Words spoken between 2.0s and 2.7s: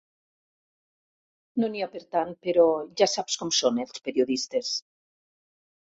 tant, però